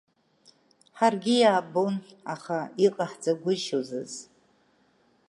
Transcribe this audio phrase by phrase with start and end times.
[0.97, 1.95] Ҳаргьы иаабон,
[2.33, 4.13] аха иҟаҳҵагәышьозыз.